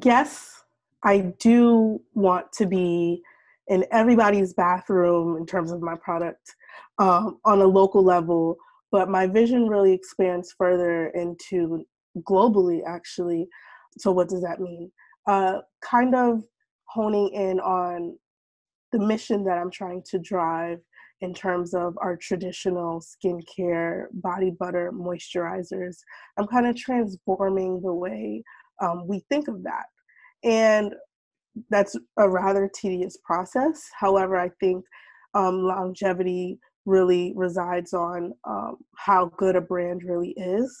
yes, 0.03 0.64
I 1.05 1.19
do 1.39 2.01
want 2.15 2.51
to 2.53 2.65
be 2.65 3.21
in 3.67 3.85
everybody's 3.91 4.53
bathroom 4.53 5.37
in 5.37 5.45
terms 5.45 5.71
of 5.71 5.81
my 5.81 5.95
product 5.95 6.55
um, 6.97 7.39
on 7.45 7.61
a 7.61 7.65
local 7.65 8.03
level, 8.03 8.57
but 8.91 9.07
my 9.07 9.27
vision 9.27 9.67
really 9.67 9.93
expands 9.93 10.53
further 10.57 11.07
into 11.09 11.85
globally, 12.27 12.81
actually. 12.87 13.47
So, 13.97 14.11
what 14.11 14.29
does 14.29 14.41
that 14.41 14.59
mean? 14.59 14.91
Uh, 15.27 15.59
kind 15.81 16.15
of 16.15 16.43
honing 16.85 17.29
in 17.33 17.59
on 17.59 18.17
the 18.91 18.99
mission 18.99 19.43
that 19.43 19.57
I'm 19.57 19.71
trying 19.71 20.03
to 20.09 20.19
drive 20.19 20.79
in 21.21 21.33
terms 21.33 21.73
of 21.73 21.97
our 22.01 22.17
traditional 22.17 23.01
skincare, 23.01 24.05
body 24.13 24.51
butter, 24.51 24.91
moisturizers. 24.91 25.97
I'm 26.37 26.47
kind 26.47 26.67
of 26.67 26.75
transforming 26.75 27.81
the 27.81 27.93
way 27.93 28.43
um, 28.81 29.07
we 29.07 29.23
think 29.29 29.47
of 29.47 29.63
that. 29.63 29.85
And 30.45 30.93
that's 31.69 31.95
a 32.17 32.29
rather 32.29 32.69
tedious 32.73 33.17
process. 33.23 33.89
However, 33.97 34.37
I 34.37 34.49
think 34.59 34.85
um, 35.33 35.63
longevity 35.63 36.59
really 36.85 37.33
resides 37.35 37.93
on 37.93 38.33
um, 38.47 38.77
how 38.95 39.31
good 39.37 39.55
a 39.55 39.61
brand 39.61 40.03
really 40.03 40.33
is. 40.37 40.77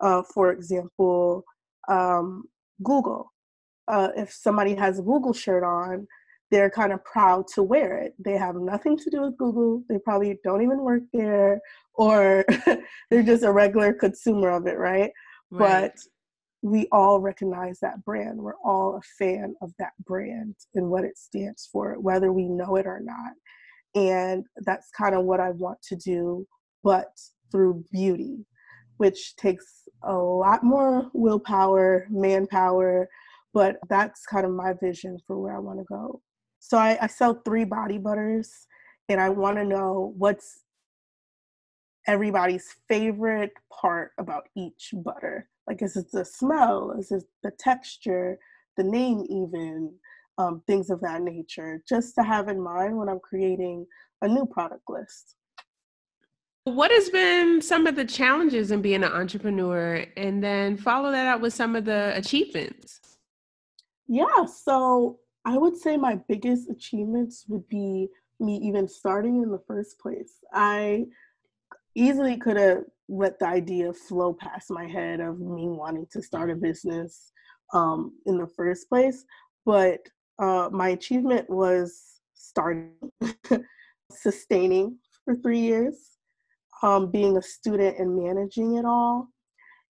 Uh, 0.00 0.22
for 0.34 0.52
example, 0.52 1.44
um, 1.88 2.44
Google. 2.82 3.32
Uh, 3.88 4.08
if 4.16 4.32
somebody 4.32 4.74
has 4.74 4.98
a 4.98 5.02
Google 5.02 5.32
shirt 5.32 5.64
on, 5.64 6.06
they're 6.50 6.70
kind 6.70 6.92
of 6.92 7.04
proud 7.04 7.46
to 7.54 7.62
wear 7.62 7.98
it. 7.98 8.14
They 8.18 8.36
have 8.36 8.54
nothing 8.56 8.96
to 8.98 9.10
do 9.10 9.22
with 9.22 9.36
Google. 9.36 9.82
They 9.88 9.98
probably 9.98 10.38
don't 10.44 10.62
even 10.62 10.80
work 10.80 11.02
there, 11.12 11.60
or 11.94 12.44
they're 13.10 13.22
just 13.22 13.42
a 13.42 13.52
regular 13.52 13.92
consumer 13.92 14.50
of 14.50 14.66
it, 14.66 14.78
right? 14.78 15.10
right. 15.50 15.92
But 15.92 15.92
we 16.62 16.88
all 16.90 17.20
recognize 17.20 17.78
that 17.80 18.04
brand. 18.04 18.38
We're 18.38 18.58
all 18.64 18.96
a 18.96 19.02
fan 19.18 19.54
of 19.62 19.72
that 19.78 19.92
brand 20.04 20.56
and 20.74 20.90
what 20.90 21.04
it 21.04 21.16
stands 21.16 21.68
for, 21.70 21.98
whether 22.00 22.32
we 22.32 22.48
know 22.48 22.76
it 22.76 22.86
or 22.86 23.00
not. 23.00 23.32
And 23.94 24.44
that's 24.58 24.90
kind 24.90 25.14
of 25.14 25.24
what 25.24 25.40
I 25.40 25.50
want 25.50 25.80
to 25.82 25.96
do, 25.96 26.46
but 26.82 27.08
through 27.50 27.84
beauty, 27.92 28.44
which 28.96 29.36
takes 29.36 29.88
a 30.02 30.14
lot 30.14 30.64
more 30.64 31.10
willpower, 31.14 32.06
manpower, 32.10 33.08
but 33.54 33.76
that's 33.88 34.26
kind 34.26 34.44
of 34.44 34.52
my 34.52 34.74
vision 34.80 35.18
for 35.26 35.38
where 35.38 35.56
I 35.56 35.60
want 35.60 35.78
to 35.78 35.84
go. 35.84 36.20
So 36.60 36.76
I, 36.76 36.98
I 37.00 37.06
sell 37.06 37.40
three 37.44 37.64
body 37.64 37.98
butters, 37.98 38.66
and 39.08 39.20
I 39.20 39.28
want 39.30 39.56
to 39.56 39.64
know 39.64 40.12
what's 40.18 40.60
everybody's 42.06 42.74
favorite 42.88 43.52
part 43.72 44.10
about 44.18 44.48
each 44.56 44.90
butter 44.92 45.48
like, 45.68 45.82
is 45.82 45.96
it 45.96 46.10
the 46.10 46.24
smell? 46.24 46.94
Is 46.98 47.12
it 47.12 47.24
the 47.42 47.52
texture? 47.58 48.38
The 48.76 48.84
name, 48.84 49.24
even? 49.28 49.94
Um, 50.38 50.62
things 50.66 50.88
of 50.88 51.00
that 51.00 51.22
nature, 51.22 51.82
just 51.88 52.14
to 52.14 52.22
have 52.22 52.48
in 52.48 52.60
mind 52.60 52.96
when 52.96 53.08
I'm 53.08 53.18
creating 53.18 53.86
a 54.22 54.28
new 54.28 54.46
product 54.46 54.84
list. 54.88 55.34
What 56.62 56.92
has 56.92 57.10
been 57.10 57.60
some 57.60 57.86
of 57.86 57.96
the 57.96 58.04
challenges 58.04 58.70
in 58.70 58.80
being 58.80 59.02
an 59.02 59.12
entrepreneur? 59.12 60.06
And 60.16 60.42
then 60.42 60.76
follow 60.76 61.10
that 61.10 61.26
up 61.26 61.40
with 61.40 61.54
some 61.54 61.74
of 61.74 61.84
the 61.84 62.12
achievements. 62.14 63.00
Yeah, 64.06 64.46
so 64.46 65.18
I 65.44 65.58
would 65.58 65.76
say 65.76 65.96
my 65.96 66.20
biggest 66.28 66.70
achievements 66.70 67.44
would 67.48 67.68
be 67.68 68.08
me 68.38 68.56
even 68.62 68.86
starting 68.86 69.42
in 69.42 69.50
the 69.50 69.62
first 69.66 69.98
place. 69.98 70.34
I 70.52 71.06
easily 71.96 72.36
could 72.36 72.56
have 72.56 72.84
let 73.08 73.38
the 73.38 73.46
idea 73.46 73.92
flow 73.92 74.34
past 74.34 74.70
my 74.70 74.86
head 74.86 75.20
of 75.20 75.40
me 75.40 75.68
wanting 75.68 76.06
to 76.12 76.22
start 76.22 76.50
a 76.50 76.54
business 76.54 77.32
um, 77.72 78.12
in 78.26 78.38
the 78.38 78.46
first 78.46 78.88
place. 78.88 79.24
But 79.64 80.00
uh, 80.38 80.68
my 80.70 80.90
achievement 80.90 81.48
was 81.48 82.20
starting, 82.34 82.92
sustaining 84.12 84.98
for 85.24 85.34
three 85.36 85.60
years, 85.60 86.18
um, 86.82 87.10
being 87.10 87.36
a 87.36 87.42
student 87.42 87.98
and 87.98 88.16
managing 88.16 88.76
it 88.76 88.84
all. 88.84 89.28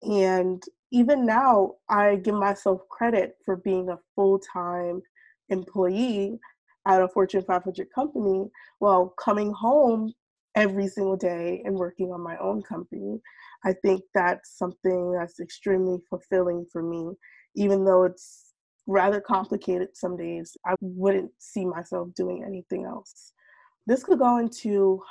And 0.03 0.63
even 0.91 1.25
now, 1.25 1.73
I 1.89 2.15
give 2.15 2.35
myself 2.35 2.81
credit 2.89 3.35
for 3.43 3.57
being 3.57 3.89
a 3.89 3.99
full 4.15 4.39
time 4.39 5.01
employee 5.49 6.39
at 6.87 7.01
a 7.01 7.07
Fortune 7.07 7.43
500 7.43 7.87
company 7.93 8.45
while 8.79 9.13
coming 9.19 9.51
home 9.51 10.13
every 10.59 10.87
single 10.89 11.15
day 11.15 11.61
and 11.63 11.73
working 11.73 12.11
on 12.11 12.21
my 12.21 12.37
own 12.37 12.61
company. 12.61 13.21
I 13.63 13.73
think 13.81 14.01
that's 14.13 14.57
something 14.57 15.13
that's 15.13 15.39
extremely 15.39 15.99
fulfilling 16.09 16.65
for 16.71 16.83
me, 16.83 17.13
even 17.55 17.85
though 17.85 18.03
it's 18.03 18.53
rather 18.85 19.21
complicated 19.21 19.89
some 19.93 20.17
days. 20.17 20.57
I 20.65 20.75
wouldn't 20.81 21.31
see 21.39 21.65
myself 21.65 22.09
doing 22.13 22.43
anything 22.45 22.83
else. 22.85 23.31
This 23.87 24.03
could 24.03 24.19
go 24.19 24.37
into 24.37 25.01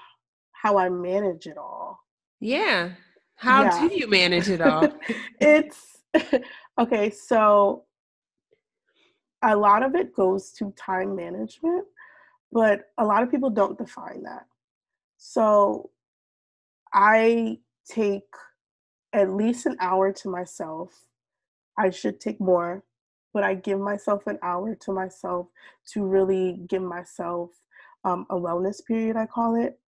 how 0.52 0.76
I 0.76 0.90
manage 0.90 1.47
it 1.47 1.57
all. 1.57 1.99
Yeah. 2.40 2.90
How 3.37 3.64
yeah. 3.64 3.88
do 3.88 3.97
you 3.97 4.07
manage 4.07 4.50
it 4.50 4.61
all? 4.61 4.87
it's 5.40 5.99
okay, 6.78 7.09
so 7.11 7.85
a 9.43 9.57
lot 9.57 9.83
of 9.83 9.95
it 9.95 10.14
goes 10.14 10.50
to 10.52 10.75
time 10.76 11.17
management, 11.17 11.87
but 12.52 12.83
a 12.99 13.05
lot 13.05 13.23
of 13.23 13.31
people 13.31 13.50
don't 13.50 13.78
define 13.78 14.23
that. 14.25 14.45
So 15.19 15.91
I 16.93 17.59
take 17.91 18.25
at 19.13 19.31
least 19.31 19.67
an 19.67 19.77
hour 19.81 20.13
to 20.13 20.31
myself. 20.31 20.91
I 21.79 21.91
should 21.91 22.21
take 22.21 22.41
more, 22.41 22.85
but 23.35 23.45
I 23.45 23.55
give 23.55 23.81
myself 23.81 24.27
an 24.27 24.39
hour 24.43 24.77
to 24.77 24.93
myself 24.93 25.49
to 25.95 26.05
really 26.05 26.61
give 26.69 26.83
myself 26.83 27.51
um, 28.05 28.27
a 28.31 28.37
wellness 28.37 28.85
period, 28.87 29.17
I 29.17 29.27
call 29.27 29.57
it. 29.57 29.79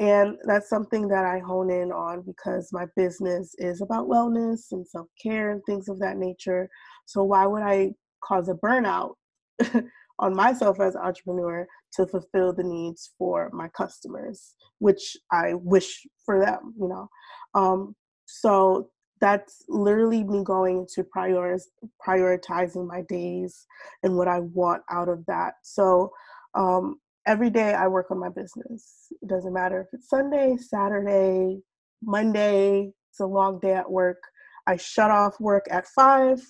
And 0.00 0.38
that's 0.44 0.68
something 0.68 1.08
that 1.08 1.24
I 1.24 1.40
hone 1.40 1.70
in 1.70 1.92
on 1.92 2.22
because 2.22 2.70
my 2.72 2.86
business 2.96 3.54
is 3.58 3.80
about 3.82 4.08
wellness 4.08 4.72
and 4.72 4.86
self 4.86 5.08
care 5.22 5.50
and 5.52 5.62
things 5.66 5.88
of 5.88 5.98
that 6.00 6.18
nature. 6.18 6.70
So, 7.06 7.24
why 7.24 7.46
would 7.46 7.62
I 7.62 7.92
cause 8.22 8.48
a 8.48 8.54
burnout 8.54 9.14
on 10.18 10.34
myself 10.34 10.80
as 10.80 10.94
an 10.94 11.02
entrepreneur 11.02 11.66
to 11.94 12.06
fulfill 12.06 12.52
the 12.52 12.62
needs 12.62 13.10
for 13.18 13.50
my 13.52 13.68
customers, 13.68 14.54
which 14.78 15.16
I 15.32 15.54
wish 15.54 16.06
for 16.24 16.40
them, 16.40 16.74
you 16.78 16.88
know. 16.88 17.08
Um, 17.54 17.94
so 18.26 18.90
that's 19.20 19.62
literally 19.68 20.22
me 20.24 20.44
going 20.44 20.86
to 20.94 21.04
prior- 21.04 21.58
prioritizing 22.06 22.86
my 22.86 23.02
days 23.08 23.66
and 24.02 24.16
what 24.16 24.28
I 24.28 24.40
want 24.40 24.82
out 24.90 25.08
of 25.08 25.24
that. 25.26 25.54
So 25.62 26.12
um, 26.54 27.00
every 27.26 27.50
day 27.50 27.74
I 27.74 27.88
work 27.88 28.10
on 28.10 28.18
my 28.18 28.28
business. 28.28 29.12
It 29.22 29.28
doesn't 29.28 29.52
matter 29.52 29.80
if 29.80 29.88
it's 29.92 30.08
Sunday, 30.08 30.56
Saturday, 30.56 31.60
Monday, 32.02 32.92
it's 33.10 33.20
a 33.20 33.26
long 33.26 33.58
day 33.60 33.74
at 33.74 33.90
work. 33.90 34.18
I 34.66 34.76
shut 34.76 35.10
off 35.10 35.40
work 35.40 35.66
at 35.70 35.86
five, 35.86 36.40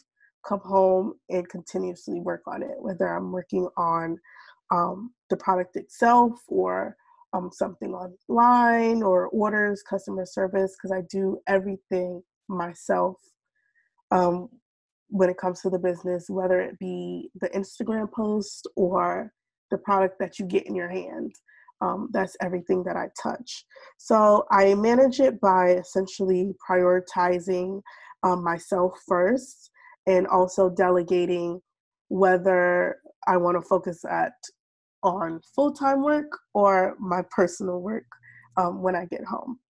come 0.47 0.61
home, 0.61 1.15
and 1.31 1.49
continuously 1.49 2.21
work 2.21 2.43
on 2.47 2.63
it, 2.63 2.77
whether 2.79 3.07
I'm 3.07 3.33
working 3.33 3.69
on 3.77 4.19
um, 4.71 5.13
the 5.31 5.37
product 5.37 5.77
itself 5.77 6.33
or 6.49 6.97
um, 7.33 7.51
something 7.53 7.93
online 7.95 9.03
or 9.03 9.29
orders, 9.29 9.83
customer 9.83 10.25
service, 10.25 10.77
because 10.77 10.93
I 10.93 11.03
do 11.11 11.39
everything 11.47 12.23
myself 12.49 13.17
um, 14.11 14.49
when 15.09 15.29
it 15.29 15.39
comes 15.39 15.61
to 15.63 15.71
the 15.71 15.79
business, 15.79 16.27
whether 16.29 16.61
it 16.61 16.79
be 16.79 17.31
the 17.41 17.49
Instagram 17.51 18.11
post 18.13 18.67
or 18.77 19.33
the 19.71 19.79
product 19.79 20.19
that 20.19 20.39
you 20.39 20.47
get 20.47 20.67
in 20.67 20.75
your 20.75 20.89
hand. 20.89 21.35
Um, 21.81 22.09
that's 22.13 22.37
everything 22.41 22.83
that 22.85 22.97
I 22.97 23.09
touch. 23.23 23.65
So 23.99 24.47
I 24.51 24.75
manage 24.75 25.21
it 25.21 25.41
by 25.41 25.73
essentially 25.75 26.53
prioritizing 26.69 27.81
um, 28.25 28.43
myself 28.43 28.99
first 29.07 29.71
and 30.09 30.27
also 30.27 30.71
delegating 30.71 31.61
whether 32.09 32.97
I 33.29 33.37
want 33.37 33.63
to 33.63 33.69
focus 33.69 34.05
at 34.05 34.33
on 35.03 35.41
full-time 35.55 36.03
work 36.03 36.33
or 36.55 36.97
my 36.99 37.23
personal 37.31 37.81
work 37.81 38.07
um, 38.57 38.83
when 38.83 38.97
I 38.97 39.05
get 39.05 39.25
home. 39.25 39.61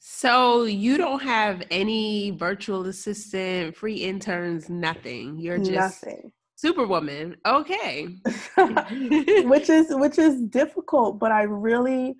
So 0.00 0.64
you 0.64 0.96
don't 0.96 1.22
have 1.22 1.62
any 1.70 2.30
virtual 2.32 2.86
assistant, 2.86 3.76
free 3.76 3.96
interns, 3.96 4.68
nothing. 4.68 5.38
You're 5.38 5.58
just 5.58 6.04
nothing. 6.04 6.32
Superwoman. 6.56 7.36
Okay. 7.46 8.08
which 9.44 9.68
is 9.70 9.86
which 9.90 10.18
is 10.18 10.40
difficult, 10.42 11.18
but 11.18 11.30
I 11.30 11.42
really 11.42 12.16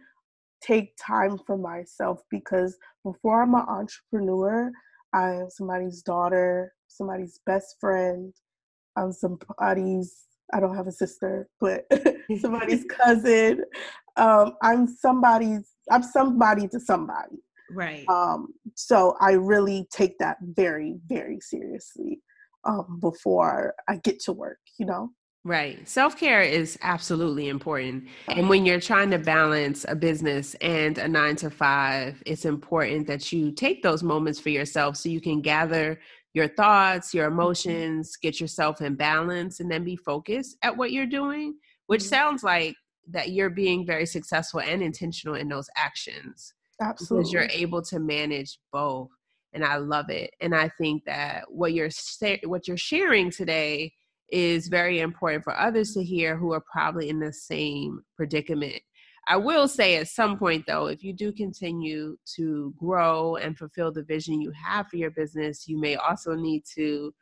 take 0.62 0.97
time 0.97 1.38
for 1.47 1.56
myself 1.56 2.21
because 2.30 2.76
before 3.04 3.42
I'm 3.42 3.54
an 3.54 3.64
entrepreneur, 3.68 4.71
I 5.12 5.35
am 5.35 5.50
somebody's 5.50 6.02
daughter, 6.02 6.73
somebody's 6.94 7.40
best 7.46 7.76
friend, 7.80 8.32
I'm 8.96 9.12
somebody's 9.12 10.20
I 10.52 10.60
don't 10.60 10.76
have 10.76 10.86
a 10.86 10.92
sister, 10.92 11.48
but 11.60 11.86
somebody's 12.40 12.84
cousin. 12.84 13.64
Um, 14.16 14.54
I'm 14.62 14.86
somebody's 14.86 15.70
I'm 15.90 16.02
somebody 16.02 16.68
to 16.68 16.80
somebody. 16.80 17.36
Right. 17.70 18.04
Um, 18.08 18.54
so 18.74 19.16
I 19.20 19.32
really 19.32 19.86
take 19.90 20.18
that 20.18 20.36
very, 20.42 20.96
very 21.08 21.40
seriously 21.40 22.20
um, 22.64 22.98
before 23.00 23.74
I 23.88 23.96
get 23.96 24.20
to 24.20 24.32
work, 24.32 24.58
you 24.78 24.86
know? 24.86 25.10
Right. 25.46 25.86
Self 25.86 26.16
care 26.16 26.40
is 26.40 26.78
absolutely 26.80 27.48
important. 27.48 28.08
And 28.28 28.48
when 28.48 28.64
you're 28.64 28.80
trying 28.80 29.10
to 29.10 29.18
balance 29.18 29.84
a 29.86 29.94
business 29.94 30.54
and 30.62 30.96
a 30.96 31.06
nine 31.06 31.36
to 31.36 31.50
five, 31.50 32.22
it's 32.24 32.46
important 32.46 33.06
that 33.08 33.30
you 33.30 33.52
take 33.52 33.82
those 33.82 34.02
moments 34.02 34.40
for 34.40 34.48
yourself 34.48 34.96
so 34.96 35.10
you 35.10 35.20
can 35.20 35.42
gather 35.42 36.00
your 36.35 36.49
thoughts, 36.49 37.14
your 37.14 37.29
mm-hmm. 37.29 37.41
emotions, 37.41 38.17
get 38.21 38.41
yourself 38.41 38.83
in 38.83 38.97
balance, 38.97 39.61
and 39.61 39.71
then 39.71 39.85
be 39.85 39.97
focused 39.97 40.57
at 40.62 40.76
what 40.76 40.93
you're 40.93 41.07
doing, 41.07 41.55
which 41.87 42.03
mm-hmm. 42.03 42.09
sounds 42.09 42.43
like 42.43 42.75
that 43.11 43.31
you're 43.31 43.50
being 43.50 43.87
very 43.87 44.07
successful 44.07 44.61
and 44.61 44.83
intentional 44.83 45.37
in 45.37 45.49
those 45.49 45.69
actions. 45.76 46.53
Absolutely. 46.81 47.23
Because 47.23 47.33
you're 47.33 47.49
able 47.50 47.83
to 47.83 47.99
manage 48.00 48.59
both. 48.73 49.09
And 49.53 49.64
I 49.64 49.76
love 49.76 50.11
it. 50.11 50.31
And 50.41 50.55
I 50.55 50.69
think 50.81 51.05
that 51.05 51.45
what 51.49 51.73
you're 51.73 51.91
what 52.45 52.67
you're 52.67 52.76
sharing 52.76 53.31
today 53.31 53.93
is 54.31 54.67
very 54.67 54.99
important 54.99 55.45
for 55.45 55.57
others 55.57 55.93
to 55.95 56.03
hear 56.03 56.37
who 56.37 56.53
are 56.53 56.64
probably 56.73 57.09
in 57.09 57.20
the 57.20 57.33
same 57.33 58.03
predicament. 58.16 58.83
I 59.26 59.37
will 59.37 59.68
say 59.68 59.96
at 59.96 60.08
some 60.08 60.38
point 60.38 60.64
though, 60.66 60.87
if 60.87 61.02
you 61.02 61.12
do 61.12 61.32
continue 61.32 62.16
to 62.37 62.74
grow 62.78 63.37
and 63.37 63.56
fulfill 63.56 63.92
the 63.92 64.02
vision 64.02 64.40
you 64.40 64.52
have 64.52 64.88
for 64.88 64.96
your 64.96 65.10
business, 65.10 65.66
you 65.66 65.78
may 65.78 65.96
also 65.96 66.34
need 66.34 66.64
to 66.74 67.14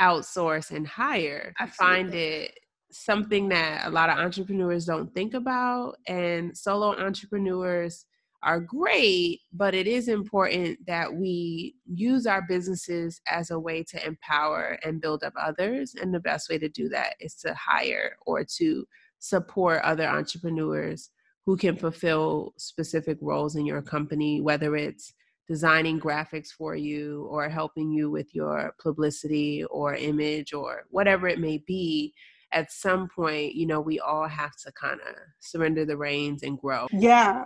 outsource 0.00 0.70
and 0.70 0.86
hire. 0.86 1.52
Absolutely. 1.60 1.94
I 1.94 1.96
find 1.96 2.14
it 2.14 2.58
something 2.90 3.48
that 3.48 3.86
a 3.86 3.90
lot 3.90 4.10
of 4.10 4.18
entrepreneurs 4.18 4.86
don't 4.86 5.12
think 5.14 5.34
about 5.34 5.96
and 6.06 6.56
solo 6.56 6.96
entrepreneurs 6.98 8.04
are 8.42 8.60
great, 8.60 9.40
but 9.52 9.74
it 9.74 9.86
is 9.86 10.08
important 10.08 10.76
that 10.86 11.12
we 11.12 11.76
use 11.86 12.26
our 12.26 12.42
businesses 12.42 13.20
as 13.28 13.50
a 13.50 13.58
way 13.58 13.84
to 13.84 14.04
empower 14.04 14.78
and 14.84 15.00
build 15.00 15.22
up 15.22 15.32
others. 15.40 15.94
And 16.00 16.12
the 16.12 16.20
best 16.20 16.50
way 16.50 16.58
to 16.58 16.68
do 16.68 16.88
that 16.88 17.14
is 17.20 17.34
to 17.36 17.54
hire 17.54 18.16
or 18.26 18.44
to 18.58 18.84
support 19.20 19.80
other 19.84 20.08
entrepreneurs 20.08 21.10
who 21.46 21.56
can 21.56 21.76
fulfill 21.76 22.52
specific 22.56 23.18
roles 23.20 23.56
in 23.56 23.66
your 23.66 23.82
company, 23.82 24.40
whether 24.40 24.76
it's 24.76 25.12
designing 25.48 26.00
graphics 26.00 26.48
for 26.48 26.76
you 26.76 27.26
or 27.30 27.48
helping 27.48 27.90
you 27.90 28.10
with 28.10 28.34
your 28.34 28.74
publicity 28.80 29.64
or 29.64 29.94
image 29.94 30.52
or 30.52 30.84
whatever 30.90 31.26
it 31.26 31.40
may 31.40 31.58
be 31.66 32.14
at 32.52 32.70
some 32.70 33.08
point 33.08 33.54
you 33.54 33.66
know 33.66 33.80
we 33.80 33.98
all 33.98 34.28
have 34.28 34.54
to 34.56 34.70
kind 34.72 35.00
of 35.00 35.16
surrender 35.40 35.84
the 35.84 35.96
reins 35.96 36.42
and 36.42 36.58
grow. 36.58 36.86
Yeah. 36.92 37.44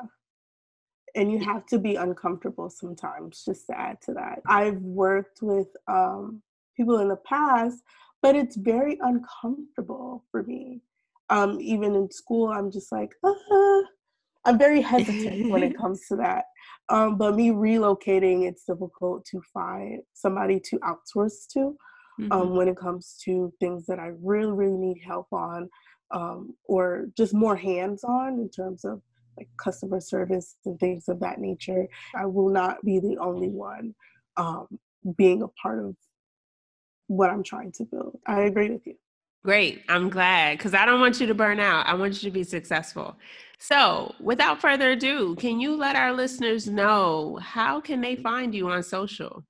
And 1.14 1.32
you 1.32 1.38
have 1.38 1.64
to 1.66 1.78
be 1.78 1.96
uncomfortable 1.96 2.68
sometimes 2.68 3.42
just 3.42 3.66
to 3.68 3.78
add 3.78 4.02
to 4.02 4.12
that. 4.12 4.42
I've 4.46 4.82
worked 4.82 5.40
with 5.40 5.68
um, 5.88 6.42
people 6.76 6.98
in 6.98 7.08
the 7.08 7.16
past 7.16 7.82
but 8.22 8.34
it's 8.34 8.56
very 8.56 8.98
uncomfortable 9.02 10.24
for 10.30 10.42
me 10.42 10.80
um, 11.30 11.58
even 11.60 11.94
in 11.94 12.10
school 12.10 12.48
i'm 12.48 12.70
just 12.70 12.92
like 12.92 13.10
uh-huh. 13.24 13.82
i'm 14.44 14.58
very 14.58 14.80
hesitant 14.80 15.50
when 15.50 15.62
it 15.62 15.76
comes 15.80 16.06
to 16.08 16.16
that 16.16 16.44
um, 16.88 17.16
but 17.16 17.34
me 17.34 17.50
relocating 17.50 18.48
it's 18.48 18.64
difficult 18.64 19.24
to 19.24 19.40
find 19.52 20.00
somebody 20.14 20.60
to 20.60 20.78
outsource 20.80 21.46
to 21.52 21.76
um, 22.18 22.30
mm-hmm. 22.30 22.56
when 22.56 22.68
it 22.68 22.76
comes 22.76 23.18
to 23.24 23.52
things 23.60 23.86
that 23.86 23.98
i 23.98 24.10
really 24.22 24.52
really 24.52 24.78
need 24.78 25.00
help 25.04 25.26
on 25.32 25.68
um, 26.12 26.54
or 26.64 27.08
just 27.16 27.34
more 27.34 27.56
hands 27.56 28.04
on 28.04 28.34
in 28.34 28.48
terms 28.48 28.84
of 28.84 29.02
like 29.36 29.48
customer 29.58 30.00
service 30.00 30.56
and 30.64 30.78
things 30.78 31.08
of 31.08 31.20
that 31.20 31.38
nature. 31.40 31.86
I 32.14 32.26
will 32.26 32.48
not 32.48 32.82
be 32.84 32.98
the 32.98 33.18
only 33.18 33.48
one 33.48 33.94
um, 34.36 34.66
being 35.16 35.42
a 35.42 35.48
part 35.48 35.84
of 35.84 35.96
what 37.08 37.30
I'm 37.30 37.42
trying 37.42 37.72
to 37.72 37.84
build. 37.84 38.18
I 38.26 38.42
agree 38.42 38.70
with 38.70 38.86
you. 38.86 38.94
Great. 39.46 39.84
I'm 39.88 40.10
glad 40.10 40.58
because 40.58 40.74
I 40.74 40.84
don't 40.84 40.98
want 40.98 41.20
you 41.20 41.26
to 41.28 41.34
burn 41.34 41.60
out. 41.60 41.86
I 41.86 41.94
want 41.94 42.20
you 42.20 42.28
to 42.28 42.34
be 42.34 42.42
successful. 42.42 43.16
So, 43.60 44.12
without 44.18 44.60
further 44.60 44.90
ado, 44.90 45.36
can 45.36 45.60
you 45.60 45.76
let 45.76 45.94
our 45.94 46.12
listeners 46.12 46.66
know 46.66 47.38
how 47.40 47.80
can 47.80 48.00
they 48.00 48.16
find 48.16 48.52
you 48.52 48.68
on 48.68 48.82
social? 48.82 49.44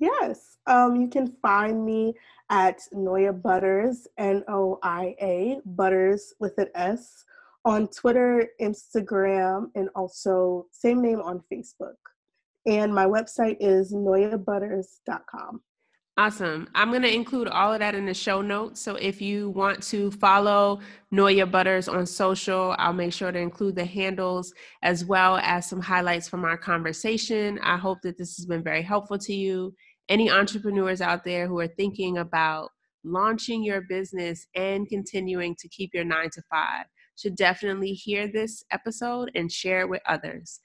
Yes. 0.00 0.56
Um, 0.66 0.96
you 0.96 1.06
can 1.06 1.36
find 1.42 1.84
me 1.84 2.14
at 2.48 2.80
Noia 2.94 3.42
Butters, 3.42 4.08
N 4.16 4.42
O 4.48 4.78
I 4.82 5.14
A, 5.20 5.60
Butters 5.66 6.32
with 6.40 6.56
an 6.56 6.68
S, 6.74 7.22
on 7.66 7.88
Twitter, 7.88 8.48
Instagram, 8.58 9.66
and 9.74 9.90
also 9.94 10.64
same 10.70 11.02
name 11.02 11.20
on 11.20 11.42
Facebook. 11.52 12.00
And 12.64 12.94
my 12.94 13.04
website 13.04 13.58
is 13.60 13.92
noiabutters.com. 13.92 15.60
Awesome. 16.18 16.68
I'm 16.74 16.90
going 16.90 17.02
to 17.02 17.14
include 17.14 17.48
all 17.48 17.72
of 17.72 17.78
that 17.78 17.94
in 17.94 18.04
the 18.04 18.12
show 18.12 18.42
notes. 18.42 18.82
So 18.82 18.96
if 18.96 19.22
you 19.22 19.48
want 19.50 19.82
to 19.84 20.10
follow 20.10 20.80
Noia 21.12 21.50
Butters 21.50 21.88
on 21.88 22.04
social, 22.04 22.74
I'll 22.78 22.92
make 22.92 23.14
sure 23.14 23.32
to 23.32 23.38
include 23.38 23.76
the 23.76 23.84
handles 23.86 24.52
as 24.82 25.06
well 25.06 25.38
as 25.38 25.66
some 25.66 25.80
highlights 25.80 26.28
from 26.28 26.44
our 26.44 26.58
conversation. 26.58 27.58
I 27.62 27.78
hope 27.78 28.02
that 28.02 28.18
this 28.18 28.36
has 28.36 28.44
been 28.44 28.62
very 28.62 28.82
helpful 28.82 29.18
to 29.20 29.32
you. 29.32 29.74
Any 30.10 30.30
entrepreneurs 30.30 31.00
out 31.00 31.24
there 31.24 31.48
who 31.48 31.58
are 31.60 31.68
thinking 31.68 32.18
about 32.18 32.70
launching 33.04 33.64
your 33.64 33.82
business 33.82 34.46
and 34.54 34.88
continuing 34.88 35.56
to 35.56 35.68
keep 35.68 35.92
your 35.94 36.04
nine 36.04 36.30
to 36.30 36.42
five, 36.50 36.86
should 37.16 37.36
definitely 37.36 37.92
hear 37.92 38.26
this 38.26 38.64
episode 38.70 39.30
and 39.34 39.50
share 39.50 39.80
it 39.80 39.88
with 39.88 40.00
others. 40.06 40.60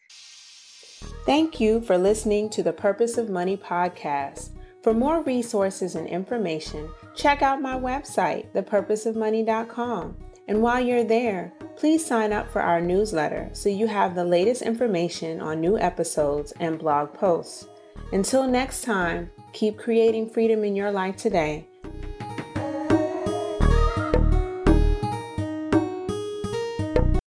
Thank 1.25 1.59
you 1.59 1.81
for 1.81 1.97
listening 1.97 2.49
to 2.51 2.63
the 2.63 2.73
Purpose 2.73 3.17
of 3.17 3.29
Money 3.29 3.57
podcast. 3.57 4.56
For 4.87 4.93
more 4.93 5.21
resources 5.23 5.95
and 5.95 6.07
information, 6.07 6.87
check 7.13 7.41
out 7.41 7.61
my 7.61 7.77
website, 7.77 8.49
thepurposeofmoney.com. 8.53 10.15
And 10.47 10.61
while 10.61 10.79
you're 10.79 11.03
there, 11.03 11.51
please 11.75 12.05
sign 12.05 12.31
up 12.31 12.49
for 12.49 12.61
our 12.61 12.79
newsletter 12.79 13.49
so 13.51 13.67
you 13.67 13.85
have 13.87 14.15
the 14.15 14.23
latest 14.23 14.61
information 14.61 15.41
on 15.41 15.59
new 15.59 15.77
episodes 15.77 16.53
and 16.61 16.79
blog 16.79 17.13
posts. 17.13 17.67
Until 18.13 18.47
next 18.47 18.83
time, 18.85 19.29
keep 19.51 19.77
creating 19.77 20.29
freedom 20.29 20.63
in 20.63 20.73
your 20.73 20.89
life 20.89 21.17
today 21.17 21.67